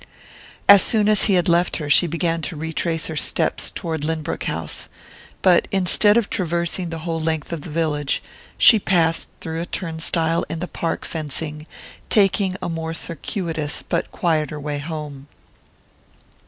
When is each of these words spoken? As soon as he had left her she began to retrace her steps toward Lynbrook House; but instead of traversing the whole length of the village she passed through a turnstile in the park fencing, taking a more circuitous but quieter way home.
As 0.67 0.81
soon 0.81 1.07
as 1.07 1.25
he 1.25 1.35
had 1.35 1.47
left 1.47 1.77
her 1.77 1.87
she 1.87 2.07
began 2.07 2.41
to 2.41 2.55
retrace 2.55 3.05
her 3.05 3.15
steps 3.15 3.69
toward 3.69 4.01
Lynbrook 4.03 4.45
House; 4.45 4.89
but 5.43 5.67
instead 5.71 6.17
of 6.17 6.27
traversing 6.27 6.89
the 6.89 6.97
whole 7.05 7.19
length 7.21 7.53
of 7.53 7.61
the 7.61 7.69
village 7.69 8.23
she 8.57 8.79
passed 8.79 9.29
through 9.41 9.61
a 9.61 9.67
turnstile 9.67 10.43
in 10.49 10.57
the 10.57 10.67
park 10.67 11.05
fencing, 11.05 11.67
taking 12.09 12.57
a 12.63 12.67
more 12.67 12.95
circuitous 12.95 13.83
but 13.83 14.11
quieter 14.11 14.59
way 14.59 14.79
home. 14.79 15.27